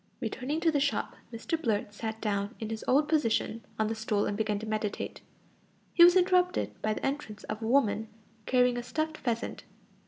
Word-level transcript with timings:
Returning 0.19 0.59
to 0.61 0.71
the 0.71 0.79
shop, 0.79 1.15
Mr 1.31 1.61
Blurt 1.61 1.93
sat 1.93 2.19
down 2.19 2.55
in 2.59 2.71
his 2.71 2.83
old 2.87 3.07
position 3.07 3.63
on 3.77 3.85
the 3.85 3.93
stool 3.93 4.25
and 4.25 4.35
began 4.35 4.57
to 4.57 4.65
meditate. 4.65 5.21
He 5.93 6.03
was 6.03 6.15
interrupted 6.15 6.71
by 6.81 6.95
the 6.95 7.05
entrance 7.05 7.43
of 7.43 7.61
a 7.61 7.67
woman 7.67 8.07
carrying 8.47 8.77
a 8.79 8.83
stuffed 8.83 9.17
pheasant. 9.19 9.63